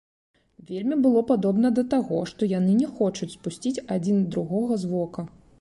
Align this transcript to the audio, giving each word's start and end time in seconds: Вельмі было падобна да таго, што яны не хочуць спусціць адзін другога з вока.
Вельмі 0.69 0.97
было 1.05 1.23
падобна 1.31 1.71
да 1.81 1.83
таго, 1.93 2.23
што 2.33 2.49
яны 2.53 2.71
не 2.81 2.89
хочуць 2.97 3.33
спусціць 3.37 3.77
адзін 3.97 4.27
другога 4.37 4.83
з 4.87 4.95
вока. 4.97 5.29